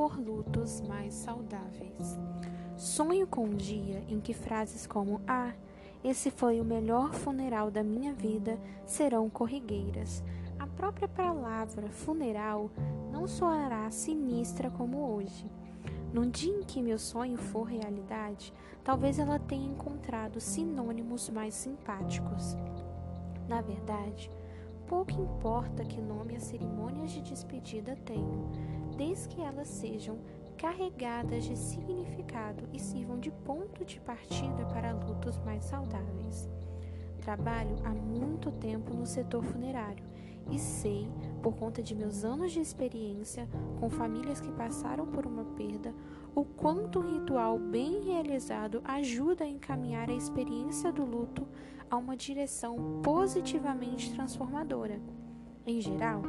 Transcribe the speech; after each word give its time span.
por 0.00 0.18
lutos 0.18 0.80
mais 0.80 1.12
saudáveis. 1.12 2.18
Sonho 2.74 3.26
com 3.26 3.44
um 3.44 3.54
dia 3.54 4.02
em 4.08 4.18
que 4.18 4.32
frases 4.32 4.86
como 4.86 5.20
Ah, 5.28 5.52
esse 6.02 6.30
foi 6.30 6.58
o 6.58 6.64
melhor 6.64 7.12
funeral 7.12 7.70
da 7.70 7.82
minha 7.82 8.14
vida 8.14 8.58
serão 8.86 9.28
corriqueiras. 9.28 10.24
A 10.58 10.66
própria 10.66 11.06
palavra 11.06 11.90
funeral 11.90 12.70
não 13.12 13.28
soará 13.28 13.90
sinistra 13.90 14.70
como 14.70 15.16
hoje. 15.16 15.44
No 16.14 16.24
dia 16.24 16.54
em 16.54 16.62
que 16.62 16.80
meu 16.80 16.98
sonho 16.98 17.36
for 17.36 17.64
realidade, 17.64 18.54
talvez 18.82 19.18
ela 19.18 19.38
tenha 19.38 19.70
encontrado 19.70 20.40
sinônimos 20.40 21.28
mais 21.28 21.52
simpáticos. 21.52 22.56
Na 23.46 23.60
verdade, 23.60 24.30
pouco 24.90 25.12
importa 25.12 25.84
que 25.84 26.00
nome 26.00 26.34
as 26.34 26.42
cerimônias 26.42 27.12
de 27.12 27.22
despedida 27.22 27.94
tenham, 28.04 28.50
desde 28.96 29.28
que 29.28 29.40
elas 29.40 29.68
sejam 29.68 30.18
carregadas 30.58 31.44
de 31.44 31.56
significado 31.56 32.68
e 32.72 32.80
sirvam 32.80 33.20
de 33.20 33.30
ponto 33.30 33.84
de 33.84 34.00
partida 34.00 34.66
para 34.66 34.90
lutos 34.90 35.38
mais 35.44 35.64
saudáveis. 35.64 36.50
Trabalho 37.20 37.76
há 37.84 37.90
muito 37.90 38.50
tempo 38.50 38.92
no 38.92 39.06
setor 39.06 39.44
funerário 39.44 40.04
e 40.50 40.58
sei, 40.58 41.08
por 41.40 41.54
conta 41.54 41.80
de 41.80 41.94
meus 41.94 42.24
anos 42.24 42.50
de 42.50 42.58
experiência 42.58 43.48
com 43.78 43.88
famílias 43.88 44.40
que 44.40 44.50
passaram 44.50 45.06
por 45.06 45.24
uma 45.24 45.44
perda, 45.44 45.94
o 46.34 46.44
quanto 46.44 46.98
o 46.98 47.14
ritual 47.14 47.60
bem 47.60 48.02
realizado 48.02 48.80
ajuda 48.82 49.44
a 49.44 49.48
encaminhar 49.48 50.10
a 50.10 50.14
experiência 50.14 50.90
do 50.92 51.04
luto 51.04 51.46
a 51.90 51.96
uma 51.96 52.16
direção 52.16 53.00
positivamente 53.02 54.14
transformadora. 54.14 55.00
Em 55.66 55.80
geral, 55.80 56.22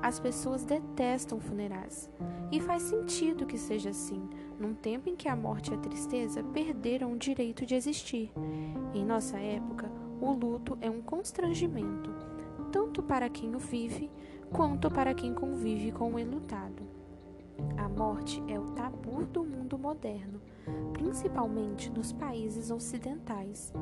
as 0.00 0.20
pessoas 0.20 0.64
detestam 0.64 1.40
funerais. 1.40 2.10
E 2.50 2.60
faz 2.60 2.82
sentido 2.82 3.46
que 3.46 3.58
seja 3.58 3.90
assim, 3.90 4.28
num 4.58 4.72
tempo 4.72 5.08
em 5.08 5.16
que 5.16 5.28
a 5.28 5.36
morte 5.36 5.70
e 5.70 5.74
a 5.74 5.78
tristeza 5.78 6.42
perderam 6.42 7.12
o 7.12 7.18
direito 7.18 7.66
de 7.66 7.74
existir. 7.74 8.32
Em 8.94 9.04
nossa 9.04 9.38
época, 9.38 9.90
o 10.20 10.32
luto 10.32 10.78
é 10.80 10.88
um 10.88 11.02
constrangimento, 11.02 12.10
tanto 12.72 13.02
para 13.02 13.28
quem 13.28 13.54
o 13.54 13.58
vive 13.58 14.10
quanto 14.50 14.90
para 14.90 15.12
quem 15.14 15.34
convive 15.34 15.92
com 15.92 16.14
o 16.14 16.18
enlutado. 16.18 16.82
A 17.76 17.88
morte 17.88 18.42
é 18.48 18.58
o 18.58 18.66
tabu 18.70 19.26
do 19.26 19.44
mundo 19.44 19.78
moderno, 19.78 20.40
principalmente 20.92 21.90
nos 21.90 22.12
países 22.12 22.70
ocidentais. 22.70 23.72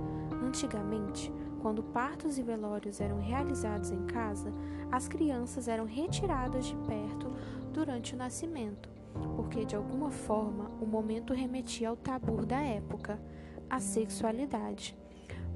Antigamente, 0.43 1.33
quando 1.61 1.83
partos 1.83 2.39
e 2.39 2.43
velórios 2.43 3.01
eram 3.01 3.19
realizados 3.19 3.91
em 3.91 4.05
casa, 4.07 4.53
as 4.93 5.09
crianças 5.09 5.67
eram 5.67 5.85
retiradas 5.85 6.67
de 6.67 6.77
perto 6.77 7.33
durante 7.73 8.15
o 8.15 8.17
nascimento, 8.17 8.89
porque 9.35 9.65
de 9.65 9.75
alguma 9.75 10.11
forma 10.11 10.71
o 10.81 10.87
momento 10.87 11.35
remetia 11.35 11.89
ao 11.89 11.97
tabu 11.97 12.45
da 12.47 12.61
época, 12.61 13.21
a 13.69 13.81
sexualidade. 13.81 14.97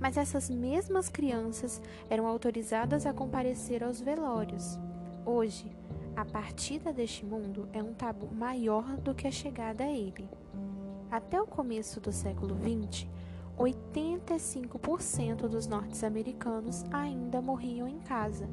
Mas 0.01 0.17
essas 0.17 0.51
mesmas 0.51 1.09
crianças 1.09 1.81
eram 2.09 2.27
autorizadas 2.27 3.07
a 3.07 3.13
comparecer 3.13 3.85
aos 3.85 4.01
velórios. 4.01 4.79
Hoje, 5.25 5.71
a 6.17 6.25
partida 6.25 6.93
deste 6.93 7.25
mundo 7.25 7.69
é 7.73 7.83
um 7.83 7.95
tabu 7.95 8.35
maior 8.35 8.97
do 8.97 9.15
que 9.15 9.29
a 9.29 9.31
chegada 9.31 9.85
a 9.85 9.91
ele. 9.91 10.29
Até 11.11 11.43
o 11.43 11.47
começo 11.47 12.01
do 12.01 12.13
século 12.13 12.57
XX, 12.57 13.09
85% 13.59 15.49
dos 15.49 15.67
norte-americanos 15.67 16.85
ainda 16.93 17.43
morriam 17.43 17.89
em 17.89 17.99
casa. 17.99 18.49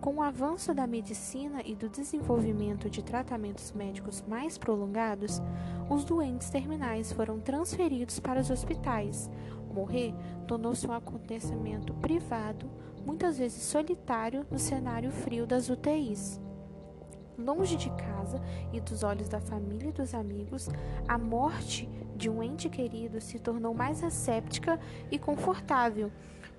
Com 0.00 0.16
o 0.16 0.22
avanço 0.22 0.74
da 0.74 0.84
medicina 0.84 1.62
e 1.64 1.76
do 1.76 1.88
desenvolvimento 1.88 2.90
de 2.90 3.04
tratamentos 3.04 3.70
médicos 3.70 4.20
mais 4.26 4.58
prolongados, 4.58 5.40
os 5.88 6.04
doentes 6.04 6.50
terminais 6.50 7.12
foram 7.12 7.38
transferidos 7.38 8.18
para 8.18 8.40
os 8.40 8.50
hospitais. 8.50 9.30
Morrer 9.72 10.12
tornou-se 10.48 10.84
um 10.84 10.92
acontecimento 10.92 11.94
privado, 11.94 12.68
muitas 13.06 13.38
vezes 13.38 13.62
solitário, 13.62 14.44
no 14.50 14.58
cenário 14.58 15.12
frio 15.12 15.46
das 15.46 15.68
UTIs. 15.70 16.41
Longe 17.38 17.76
de 17.76 17.90
casa 17.90 18.40
e 18.72 18.80
dos 18.80 19.02
olhos 19.02 19.28
da 19.28 19.40
família 19.40 19.88
e 19.88 19.92
dos 19.92 20.14
amigos, 20.14 20.68
a 21.08 21.16
morte 21.16 21.88
de 22.14 22.28
um 22.28 22.42
ente 22.42 22.68
querido 22.68 23.20
se 23.20 23.38
tornou 23.38 23.74
mais 23.74 24.04
asséptica 24.04 24.78
e 25.10 25.18
confortável. 25.18 26.10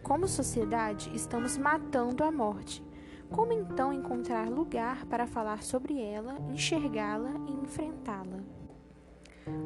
Como 0.02 0.28
sociedade, 0.28 1.12
estamos 1.16 1.58
matando 1.58 2.24
a 2.24 2.32
morte. 2.32 2.84
Como 3.30 3.54
então 3.54 3.94
encontrar 3.94 4.50
lugar 4.50 5.06
para 5.06 5.26
falar 5.26 5.64
sobre 5.64 6.02
ela, 6.02 6.38
enxergá-la 6.52 7.32
e 7.48 7.54
enfrentá-la? 7.54 8.44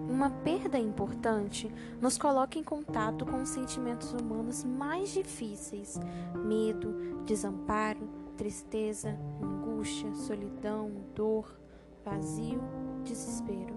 Uma 0.09 0.29
perda 0.29 0.77
importante 0.77 1.71
nos 2.01 2.17
coloca 2.17 2.57
em 2.57 2.63
contato 2.63 3.25
com 3.25 3.41
os 3.41 3.49
sentimentos 3.49 4.13
humanos 4.13 4.63
mais 4.63 5.11
difíceis: 5.11 5.99
medo, 6.33 7.23
desamparo, 7.25 8.09
tristeza, 8.35 9.17
angústia, 9.41 9.66
solidão, 9.85 10.91
dor, 11.13 11.59
vazio, 12.03 12.61
desespero. 13.03 13.75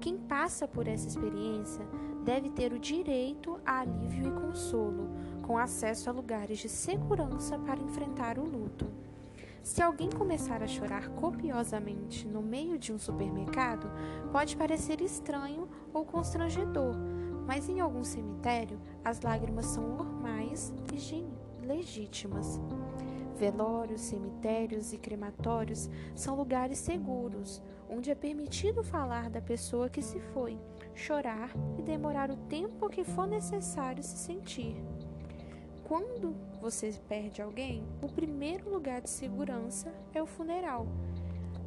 Quem 0.00 0.16
passa 0.16 0.68
por 0.68 0.86
essa 0.86 1.08
experiência 1.08 1.84
deve 2.24 2.50
ter 2.50 2.72
o 2.72 2.78
direito 2.78 3.60
a 3.64 3.80
alívio 3.80 4.28
e 4.28 4.40
consolo, 4.40 5.08
com 5.42 5.58
acesso 5.58 6.10
a 6.10 6.12
lugares 6.12 6.58
de 6.58 6.68
segurança 6.68 7.58
para 7.58 7.80
enfrentar 7.80 8.38
o 8.38 8.44
luto. 8.44 8.86
Se 9.62 9.82
alguém 9.82 10.08
começar 10.08 10.62
a 10.62 10.66
chorar 10.68 11.08
copiosamente 11.08 12.26
no 12.28 12.40
meio 12.40 12.78
de 12.78 12.92
um 12.92 12.98
supermercado, 12.98 13.90
pode 14.30 14.56
parecer 14.56 15.00
estranho 15.00 15.68
ou 15.92 16.04
constrangedor, 16.04 16.94
mas 17.46 17.68
em 17.68 17.80
algum 17.80 18.04
cemitério 18.04 18.78
as 19.04 19.20
lágrimas 19.20 19.66
são 19.66 19.88
normais 19.88 20.72
e 20.92 21.66
legítimas. 21.66 22.60
Velórios, 23.36 24.00
cemitérios 24.00 24.94
e 24.94 24.96
crematórios 24.96 25.90
são 26.14 26.36
lugares 26.36 26.78
seguros, 26.78 27.62
onde 27.86 28.10
é 28.10 28.14
permitido 28.14 28.82
falar 28.82 29.28
da 29.28 29.42
pessoa 29.42 29.90
que 29.90 30.00
se 30.00 30.18
foi, 30.18 30.58
chorar 30.94 31.50
e 31.78 31.82
demorar 31.82 32.30
o 32.30 32.36
tempo 32.48 32.88
que 32.88 33.04
for 33.04 33.26
necessário 33.26 34.02
se 34.02 34.16
sentir. 34.16 34.74
Quando 35.84 36.34
você 36.62 36.98
perde 37.06 37.42
alguém, 37.42 37.84
o 38.00 38.08
primeiro 38.08 38.70
lugar 38.70 39.02
de 39.02 39.10
segurança 39.10 39.92
é 40.14 40.22
o 40.22 40.26
funeral. 40.26 40.86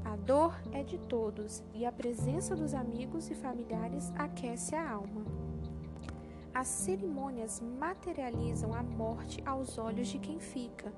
A 0.04 0.16
dor 0.16 0.60
é 0.72 0.82
de 0.82 0.98
todos 0.98 1.64
e 1.76 1.86
a 1.86 1.92
presença 1.92 2.56
dos 2.56 2.74
amigos 2.74 3.30
e 3.30 3.36
familiares 3.36 4.12
aquece 4.18 4.76
a 4.76 4.90
alma. 4.90 5.24
As 6.52 6.68
cerimônias 6.68 7.62
materializam 7.62 8.74
a 8.74 8.82
morte 8.82 9.42
aos 9.46 9.78
olhos 9.78 10.08
de 10.08 10.18
quem 10.18 10.40
fica, 10.40 10.92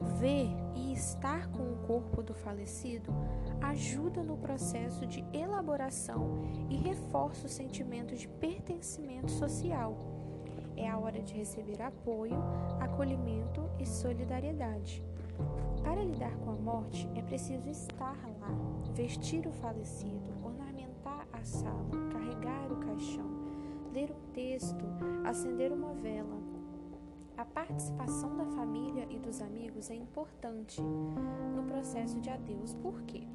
Ver 0.00 0.48
e 0.76 0.92
estar 0.92 1.48
com 1.48 1.62
o 1.62 1.76
corpo 1.86 2.22
do 2.22 2.32
falecido 2.32 3.12
ajuda 3.60 4.22
no 4.22 4.36
processo 4.36 5.06
de 5.06 5.24
elaboração 5.32 6.42
e 6.70 6.76
reforça 6.76 7.46
o 7.46 7.50
sentimento 7.50 8.14
de 8.14 8.28
pertencimento 8.28 9.30
social. 9.30 9.96
É 10.76 10.88
a 10.88 10.96
hora 10.96 11.20
de 11.20 11.34
receber 11.34 11.82
apoio, 11.82 12.36
acolhimento 12.80 13.68
e 13.80 13.86
solidariedade. 13.86 15.02
Para 15.82 16.04
lidar 16.04 16.36
com 16.38 16.50
a 16.50 16.56
morte, 16.56 17.08
é 17.16 17.22
preciso 17.22 17.68
estar 17.68 18.16
lá, 18.40 18.54
vestir 18.94 19.46
o 19.46 19.52
falecido, 19.52 20.32
ornamentar 20.42 21.26
a 21.32 21.42
sala, 21.42 21.88
carregar 22.12 22.72
o 22.72 22.76
caixão, 22.76 23.28
ler 23.92 24.12
um 24.12 24.32
texto, 24.32 24.84
acender 25.24 25.72
uma 25.72 25.94
vela, 25.94 26.36
a 27.38 27.44
participação 27.44 28.36
da 28.36 28.44
família 28.46 29.06
e 29.08 29.16
dos 29.16 29.40
amigos 29.40 29.90
é 29.90 29.94
importante 29.94 30.82
no 30.82 31.62
processo 31.62 32.20
de 32.20 32.28
adeus, 32.28 32.74
por 32.74 33.00
quê? 33.02 33.28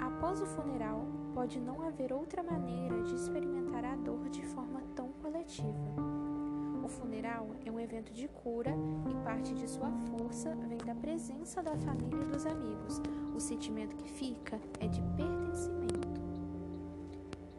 Após 0.00 0.40
o 0.40 0.46
funeral, 0.46 1.04
pode 1.34 1.60
não 1.60 1.82
haver 1.82 2.10
outra 2.10 2.42
maneira 2.42 3.02
de 3.02 3.14
experimentar 3.14 3.84
a 3.84 3.94
dor 3.96 4.30
de 4.30 4.42
forma 4.46 4.80
tão 4.94 5.12
coletiva. 5.20 5.68
O 6.82 6.88
funeral 6.88 7.48
é 7.66 7.70
um 7.70 7.78
evento 7.78 8.14
de 8.14 8.28
cura 8.28 8.74
e 9.10 9.14
parte 9.22 9.52
de 9.52 9.68
sua 9.68 9.90
força 9.90 10.56
vem 10.66 10.78
da 10.78 10.94
presença 10.94 11.62
da 11.62 11.76
família 11.76 12.22
e 12.22 12.28
dos 12.28 12.46
amigos. 12.46 13.02
O 13.34 13.40
sentimento 13.40 13.94
que 13.94 14.08
fica 14.08 14.58
é 14.80 14.88
de 14.88 15.02
pertencimento. 15.02 16.22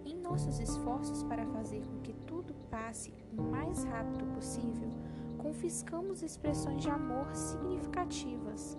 Em 0.04 0.16
nossos 0.16 0.60
esforços 0.60 1.22
para 1.24 1.46
fazer 1.46 1.86
com 1.86 2.00
que 2.00 2.14
tudo 2.26 2.56
passe 2.72 3.14
o 3.38 3.42
mais 3.44 3.84
rápido 3.84 4.26
possível, 4.34 4.90
confiscamos 5.48 6.22
expressões 6.22 6.84
de 6.84 6.90
amor 6.90 7.34
significativas. 7.34 8.78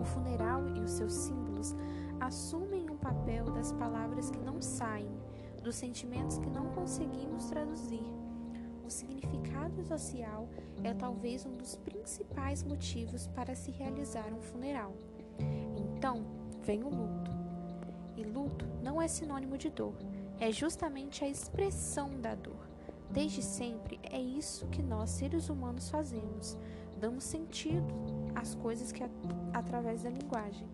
O 0.00 0.04
funeral 0.04 0.68
e 0.74 0.80
os 0.80 0.90
seus 0.90 1.12
símbolos 1.12 1.72
assumem 2.18 2.90
um 2.90 2.96
papel 2.96 3.44
das 3.44 3.72
palavras 3.72 4.28
que 4.28 4.40
não 4.40 4.60
saem, 4.60 5.16
dos 5.62 5.76
sentimentos 5.76 6.36
que 6.38 6.50
não 6.50 6.66
conseguimos 6.70 7.46
traduzir. 7.46 8.02
O 8.84 8.90
significado 8.90 9.84
social 9.84 10.48
é 10.82 10.92
talvez 10.92 11.46
um 11.46 11.56
dos 11.56 11.76
principais 11.76 12.64
motivos 12.64 13.28
para 13.28 13.54
se 13.54 13.70
realizar 13.70 14.32
um 14.32 14.40
funeral. 14.40 14.92
Então, 15.76 16.24
vem 16.64 16.82
o 16.82 16.88
luto. 16.88 17.30
E 18.16 18.24
luto 18.24 18.66
não 18.82 19.00
é 19.00 19.06
sinônimo 19.06 19.56
de 19.56 19.70
dor, 19.70 19.94
é 20.40 20.50
justamente 20.50 21.24
a 21.24 21.28
expressão 21.28 22.20
da 22.20 22.34
dor. 22.34 22.73
Desde 23.14 23.42
sempre 23.42 24.00
é 24.02 24.20
isso 24.20 24.66
que 24.66 24.82
nós, 24.82 25.08
seres 25.08 25.48
humanos, 25.48 25.88
fazemos. 25.88 26.58
Damos 26.98 27.22
sentido 27.22 27.94
às 28.34 28.56
coisas 28.56 28.90
que 28.90 29.04
através 29.52 30.02
da 30.02 30.10
linguagem. 30.10 30.66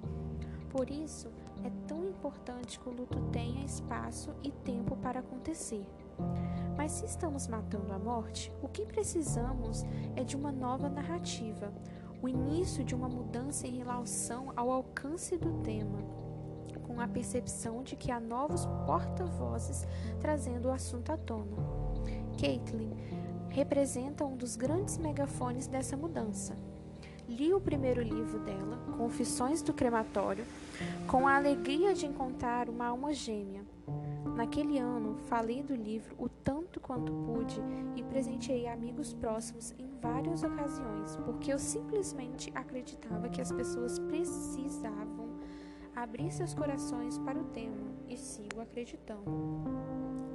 Por 0.71 0.89
isso, 0.91 1.29
é 1.63 1.71
tão 1.87 2.03
importante 2.09 2.81
que 2.81 2.89
o 2.89 2.93
luto 2.93 3.21
tenha 3.31 3.63
espaço 3.63 4.35
e 4.43 4.51
tempo 4.51 4.97
para 4.97 5.21
acontecer. 5.21 5.85
Mas 6.79 6.93
se 6.93 7.05
estamos 7.05 7.47
matando 7.47 7.93
a 7.93 7.99
morte, 7.99 8.51
o 8.63 8.69
que 8.69 8.87
precisamos 8.87 9.85
é 10.17 10.25
de 10.25 10.35
uma 10.35 10.51
nova 10.51 10.89
narrativa, 10.89 11.71
o 12.23 12.29
início 12.29 12.83
de 12.83 12.95
uma 12.95 13.09
mudança 13.09 13.67
em 13.67 13.77
relação 13.77 14.51
ao 14.57 14.71
alcance 14.71 15.37
do 15.37 15.61
tema, 15.63 15.99
com 16.91 17.01
a 17.01 17.07
percepção 17.07 17.85
de 17.85 17.95
que 17.95 18.11
há 18.11 18.19
novos 18.19 18.67
porta-vozes 18.85 19.87
trazendo 20.21 20.67
o 20.67 20.73
assunto 20.73 21.13
à 21.13 21.17
tona. 21.17 21.57
Caitlin 22.37 22.91
representa 23.49 24.25
um 24.25 24.37
dos 24.37 24.57
grandes 24.57 24.99
megafones 24.99 25.69
dessa 25.69 25.97
mudança. 25.97 26.59
Li 27.29 27.55
o 27.55 27.61
primeiro 27.61 28.03
livro 28.03 28.41
dela, 28.41 28.77
Confissões 28.99 29.63
do 29.63 29.73
Crematório, 29.73 30.45
com 31.07 31.29
a 31.29 31.37
alegria 31.37 31.95
de 31.95 32.07
encontrar 32.07 32.69
uma 32.69 32.87
alma 32.87 33.13
gêmea. 33.13 33.65
Naquele 34.35 34.77
ano, 34.79 35.17
falei 35.29 35.63
do 35.63 35.77
livro 35.77 36.17
o 36.19 36.29
tanto 36.29 36.81
quanto 36.81 37.13
pude 37.13 37.61
e 37.95 38.03
presenteei 38.03 38.67
amigos 38.67 39.15
próximos 39.15 39.73
em 39.79 39.89
várias 40.01 40.43
ocasiões, 40.43 41.17
porque 41.25 41.53
eu 41.53 41.59
simplesmente 41.59 42.51
acreditava 42.53 43.29
que 43.29 43.41
as 43.41 43.53
pessoas 43.53 44.01
precisavam 44.01 45.30
abrir 46.03 46.31
seus 46.33 46.55
corações 46.55 47.19
para 47.19 47.39
o 47.39 47.45
tema 47.45 47.93
e 48.09 48.17
sigo 48.17 48.61
acreditando. 48.61 49.31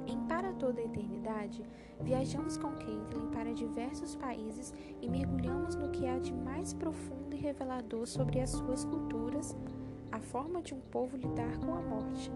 Em 0.06 0.16
Para 0.26 0.52
Toda 0.52 0.80
a 0.80 0.84
Eternidade, 0.84 1.64
viajamos 2.00 2.56
com 2.56 2.70
Caitlin 2.70 3.28
para 3.32 3.52
diversos 3.52 4.14
países 4.14 4.72
e 5.02 5.08
mergulhamos 5.08 5.74
no 5.74 5.90
que 5.90 6.06
há 6.06 6.18
de 6.20 6.32
mais 6.32 6.72
profundo 6.72 7.34
e 7.34 7.38
revelador 7.38 8.06
sobre 8.06 8.40
as 8.40 8.50
suas 8.50 8.84
culturas, 8.84 9.56
a 10.12 10.20
forma 10.20 10.62
de 10.62 10.72
um 10.72 10.80
povo 10.80 11.16
lidar 11.16 11.58
com 11.58 11.74
a 11.74 11.80
morte. 11.80 12.30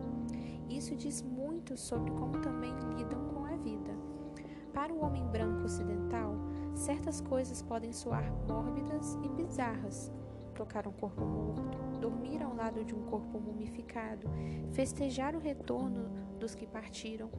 Isso 0.69 0.97
diz 0.97 1.23
muito 1.23 1.77
sobre 1.77 2.11
como 2.11 2.41
também 2.41 2.75
lidam 2.97 3.29
com 3.29 3.45
a 3.45 3.57
vida. 3.57 3.93
Para 4.73 4.93
o 4.93 5.05
homem 5.05 5.25
branco 5.29 5.65
ocidental, 5.65 6.35
certas 6.75 7.21
coisas 7.21 7.63
podem 7.63 7.93
soar 7.93 8.25
mórbidas 8.49 9.17
e 9.23 9.29
bizarras, 9.29 10.13
tocar 10.61 10.87
um 10.87 10.93
corpo 10.93 11.25
morto, 11.25 11.79
dormir 12.01 12.43
ao 12.43 12.55
lado 12.55 12.85
de 12.85 12.95
um 12.95 13.03
corpo 13.07 13.41
mumificado, 13.41 14.29
festejar 14.73 15.35
o 15.35 15.39
retorno 15.39 16.11
dos 16.39 16.55
que 16.55 16.67
partiram, 16.67 17.31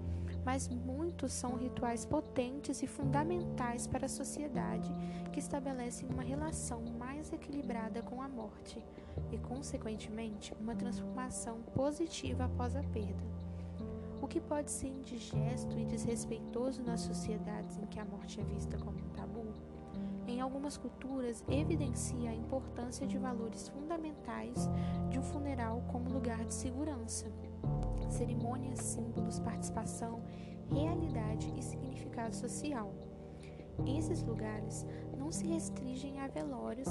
mas 0.43 0.67
muitos 0.67 1.31
são 1.31 1.55
rituais 1.55 2.03
potentes 2.03 2.81
e 2.81 2.87
fundamentais 2.87 3.85
para 3.85 4.07
a 4.07 4.09
sociedade 4.09 4.91
que 5.31 5.37
estabelecem 5.39 6.09
uma 6.09 6.23
relação 6.23 6.81
mais 6.97 7.31
equilibrada 7.31 8.01
com 8.01 8.23
a 8.23 8.27
morte 8.27 8.83
e, 9.31 9.37
consequentemente, 9.37 10.51
uma 10.59 10.75
transformação 10.75 11.61
positiva 11.75 12.45
após 12.45 12.75
a 12.75 12.81
perda. 12.81 13.23
O 14.19 14.27
que 14.27 14.41
pode 14.41 14.71
ser 14.71 14.87
indigesto 14.87 15.77
e 15.77 15.85
desrespeitoso 15.85 16.81
nas 16.81 17.01
sociedades 17.01 17.77
em 17.77 17.85
que 17.85 17.99
a 17.99 18.05
morte 18.05 18.41
é 18.41 18.43
vista 18.43 18.79
como 18.79 18.97
um 18.97 19.09
tabu 19.09 19.53
em 20.27 20.39
algumas 20.41 20.77
culturas, 20.77 21.43
evidencia 21.49 22.29
a 22.29 22.35
importância 22.35 23.07
de 23.07 23.17
valores 23.17 23.67
fundamentais 23.69 24.69
de 25.09 25.19
um 25.19 25.23
funeral 25.23 25.83
como 25.91 26.09
lugar 26.09 26.45
de 26.45 26.53
segurança, 26.53 27.31
cerimônias, 28.09 28.79
símbolos, 28.79 29.39
participação, 29.39 30.21
realidade 30.69 31.53
e 31.57 31.61
significado 31.61 32.35
social. 32.35 32.93
Esses 33.85 34.21
lugares 34.21 34.85
não 35.17 35.31
se 35.31 35.47
restringem 35.47 36.19
a 36.19 36.27
velórios, 36.27 36.89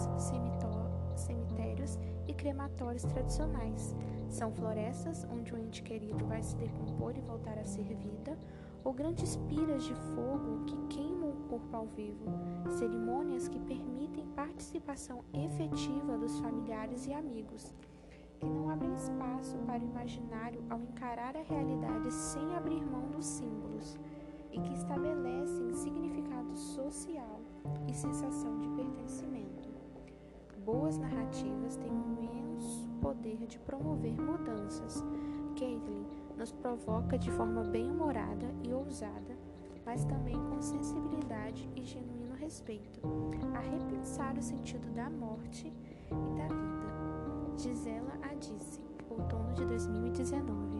cemitérios 1.15 1.99
e 2.27 2.35
crematórios 2.35 3.05
tradicionais. 3.05 3.95
São 4.29 4.53
florestas 4.53 5.27
onde 5.31 5.55
o 5.55 5.59
ente 5.59 5.83
querido 5.83 6.25
vai 6.27 6.43
se 6.43 6.57
decompor 6.57 7.17
e 7.17 7.21
voltar 7.21 7.59
a 7.59 7.65
ser 7.65 7.85
vida, 7.85 8.37
ou 8.83 8.93
grandes 8.93 9.37
piras 9.49 9.85
de 9.85 9.95
fogo 9.95 10.65
que 10.65 10.77
queimam 10.89 11.20
corpo 11.51 11.77
ao 11.77 11.87
vivo, 11.87 12.25
cerimônias 12.79 13.49
que 13.49 13.59
permitem 13.59 14.25
participação 14.37 15.25
efetiva 15.35 16.17
dos 16.17 16.39
familiares 16.39 17.09
e 17.09 17.13
amigos, 17.13 17.75
que 18.39 18.47
não 18.47 18.71
abrem 18.71 18.95
espaço 18.95 19.59
para 19.67 19.83
o 19.83 19.87
imaginário 19.87 20.63
ao 20.71 20.81
encarar 20.81 21.37
a 21.37 21.43
realidade 21.43 22.13
sem 22.13 22.55
abrir 22.55 22.87
mão 22.87 23.11
dos 23.11 23.27
símbolos, 23.27 23.99
e 24.53 24.61
que 24.61 24.73
estabelecem 24.75 25.75
significado 25.75 26.57
social 26.57 27.41
e 27.89 27.95
sensação 27.95 28.57
de 28.59 28.69
pertencimento. 28.69 29.69
Boas 30.65 30.99
narrativas 30.99 31.77
têm 31.77 31.91
um 31.91 32.17
imenso 32.17 32.89
poder 33.01 33.47
de 33.47 33.59
promover 33.59 34.21
mudanças. 34.21 35.05
Caitlin 35.59 36.05
nos 36.37 36.53
provoca 36.53 37.19
de 37.19 37.31
forma 37.31 37.63
bem-humorada 37.65 38.47
e 38.63 38.73
ousada, 38.73 39.30
mas 39.91 40.05
também 40.05 40.37
com 40.37 40.63
sensibilidade 40.63 41.69
e 41.75 41.83
genuíno 41.83 42.37
respeito, 42.37 43.01
a 43.57 43.59
repensar 43.59 44.39
o 44.39 44.43
sentido 44.43 44.89
da 44.95 45.11
morte 45.11 45.67
e 45.67 46.39
da 46.39 46.47
vida. 46.47 47.57
Gisela 47.57 48.13
Adice, 48.23 48.81
outono 49.11 49.53
de 49.53 49.65
2019. 49.67 50.80